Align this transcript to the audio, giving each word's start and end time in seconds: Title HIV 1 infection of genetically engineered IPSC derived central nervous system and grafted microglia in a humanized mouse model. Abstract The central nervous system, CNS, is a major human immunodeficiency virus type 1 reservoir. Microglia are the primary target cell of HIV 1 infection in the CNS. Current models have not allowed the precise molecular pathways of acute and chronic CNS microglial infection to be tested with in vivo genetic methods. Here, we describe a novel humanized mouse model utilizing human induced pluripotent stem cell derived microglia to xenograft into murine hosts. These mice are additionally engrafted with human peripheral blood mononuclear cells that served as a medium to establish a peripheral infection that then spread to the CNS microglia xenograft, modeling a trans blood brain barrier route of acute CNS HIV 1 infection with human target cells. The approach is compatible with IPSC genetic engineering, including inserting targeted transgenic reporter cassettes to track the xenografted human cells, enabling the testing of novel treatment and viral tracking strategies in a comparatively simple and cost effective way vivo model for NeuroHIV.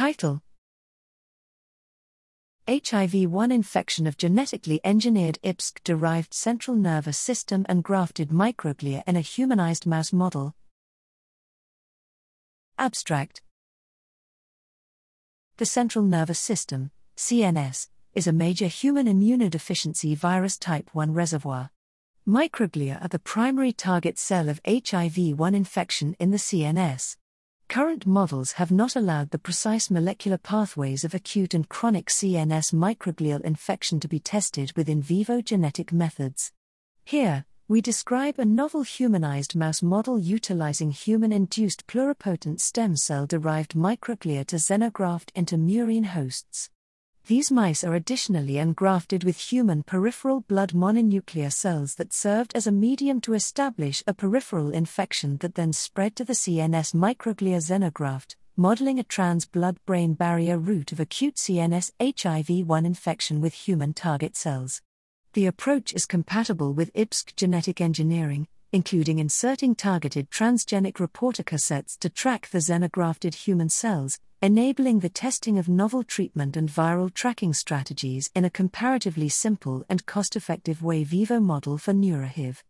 Title 0.00 0.40
HIV 2.66 3.30
1 3.30 3.52
infection 3.52 4.06
of 4.06 4.16
genetically 4.16 4.80
engineered 4.82 5.38
IPSC 5.44 5.84
derived 5.84 6.32
central 6.32 6.74
nervous 6.74 7.18
system 7.18 7.66
and 7.68 7.84
grafted 7.84 8.30
microglia 8.30 9.02
in 9.06 9.16
a 9.16 9.20
humanized 9.20 9.84
mouse 9.84 10.10
model. 10.10 10.54
Abstract 12.78 13.42
The 15.58 15.66
central 15.66 16.02
nervous 16.02 16.38
system, 16.38 16.92
CNS, 17.18 17.90
is 18.14 18.26
a 18.26 18.32
major 18.32 18.68
human 18.68 19.06
immunodeficiency 19.06 20.16
virus 20.16 20.56
type 20.56 20.88
1 20.94 21.12
reservoir. 21.12 21.72
Microglia 22.26 23.04
are 23.04 23.08
the 23.08 23.18
primary 23.18 23.72
target 23.74 24.18
cell 24.18 24.48
of 24.48 24.62
HIV 24.66 25.38
1 25.38 25.54
infection 25.54 26.16
in 26.18 26.30
the 26.30 26.38
CNS. 26.38 27.18
Current 27.70 28.04
models 28.04 28.50
have 28.54 28.72
not 28.72 28.96
allowed 28.96 29.30
the 29.30 29.38
precise 29.38 29.92
molecular 29.92 30.38
pathways 30.38 31.04
of 31.04 31.14
acute 31.14 31.54
and 31.54 31.68
chronic 31.68 32.06
CNS 32.06 32.74
microglial 32.74 33.40
infection 33.42 34.00
to 34.00 34.08
be 34.08 34.18
tested 34.18 34.72
with 34.74 34.88
in 34.88 35.00
vivo 35.00 35.40
genetic 35.40 35.92
methods. 35.92 36.50
Here, 37.04 37.44
we 37.68 37.80
describe 37.80 38.40
a 38.40 38.44
novel 38.44 38.82
humanized 38.82 39.54
mouse 39.54 39.84
model 39.84 40.18
utilizing 40.18 40.90
human 40.90 41.30
induced 41.30 41.86
pluripotent 41.86 42.58
stem 42.58 42.96
cell 42.96 43.24
derived 43.24 43.74
microglia 43.74 44.44
to 44.46 44.56
xenograft 44.56 45.30
into 45.36 45.56
murine 45.56 46.06
hosts. 46.06 46.70
These 47.30 47.52
mice 47.52 47.84
are 47.84 47.94
additionally 47.94 48.58
engrafted 48.58 49.22
with 49.22 49.38
human 49.38 49.84
peripheral 49.84 50.40
blood 50.40 50.72
mononuclear 50.72 51.52
cells 51.52 51.94
that 51.94 52.12
served 52.12 52.50
as 52.56 52.66
a 52.66 52.72
medium 52.72 53.20
to 53.20 53.34
establish 53.34 54.02
a 54.04 54.12
peripheral 54.12 54.72
infection 54.72 55.36
that 55.36 55.54
then 55.54 55.72
spread 55.72 56.16
to 56.16 56.24
the 56.24 56.32
CNS 56.32 56.92
microglia 56.92 57.58
xenograft, 57.58 58.34
modeling 58.56 58.98
a 58.98 59.04
trans 59.04 59.46
blood 59.46 59.78
brain 59.86 60.14
barrier 60.14 60.58
route 60.58 60.90
of 60.90 60.98
acute 60.98 61.36
CNS 61.36 61.92
HIV 62.02 62.66
1 62.66 62.84
infection 62.84 63.40
with 63.40 63.54
human 63.54 63.94
target 63.94 64.36
cells. 64.36 64.82
The 65.34 65.46
approach 65.46 65.94
is 65.94 66.06
compatible 66.06 66.72
with 66.72 66.92
IPSC 66.94 67.36
genetic 67.36 67.80
engineering, 67.80 68.48
including 68.72 69.18
inserting 69.18 69.74
targeted 69.74 70.30
transgenic 70.30 71.00
reporter 71.00 71.42
cassettes 71.42 71.98
to 71.98 72.08
track 72.08 72.48
the 72.50 72.58
xenografted 72.58 73.34
human 73.34 73.68
cells, 73.68 74.18
enabling 74.40 75.00
the 75.00 75.08
testing 75.08 75.58
of 75.58 75.68
novel 75.68 76.02
treatment 76.02 76.56
and 76.56 76.68
viral 76.68 77.12
tracking 77.12 77.52
strategies 77.52 78.30
in 78.34 78.44
a 78.44 78.50
comparatively 78.50 79.28
simple 79.28 79.84
and 79.88 80.06
cost 80.06 80.36
effective 80.36 80.82
way 80.82 81.04
vivo 81.04 81.40
model 81.40 81.76
for 81.76 81.92
NeuroHIV. 81.92 82.62